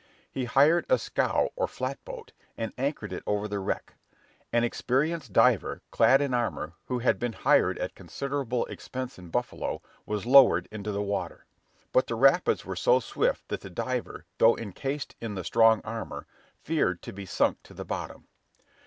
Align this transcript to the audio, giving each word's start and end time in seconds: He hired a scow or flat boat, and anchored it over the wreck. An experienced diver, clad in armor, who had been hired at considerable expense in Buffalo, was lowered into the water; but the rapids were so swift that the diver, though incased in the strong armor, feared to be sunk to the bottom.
He 0.31 0.45
hired 0.45 0.87
a 0.89 0.97
scow 0.97 1.49
or 1.55 1.67
flat 1.67 2.03
boat, 2.05 2.31
and 2.57 2.73
anchored 2.75 3.13
it 3.13 3.21
over 3.27 3.47
the 3.47 3.59
wreck. 3.59 3.93
An 4.51 4.63
experienced 4.63 5.31
diver, 5.31 5.83
clad 5.91 6.21
in 6.21 6.33
armor, 6.33 6.73
who 6.87 6.97
had 6.97 7.19
been 7.19 7.33
hired 7.33 7.77
at 7.77 7.93
considerable 7.93 8.65
expense 8.65 9.19
in 9.19 9.29
Buffalo, 9.29 9.83
was 10.07 10.25
lowered 10.25 10.67
into 10.71 10.91
the 10.91 11.03
water; 11.03 11.45
but 11.93 12.07
the 12.07 12.15
rapids 12.15 12.65
were 12.65 12.75
so 12.75 12.99
swift 12.99 13.47
that 13.49 13.61
the 13.61 13.69
diver, 13.69 14.25
though 14.39 14.55
incased 14.55 15.15
in 15.21 15.35
the 15.35 15.43
strong 15.43 15.81
armor, 15.85 16.25
feared 16.63 17.03
to 17.03 17.13
be 17.13 17.27
sunk 17.27 17.61
to 17.61 17.75
the 17.75 17.85
bottom. 17.85 18.25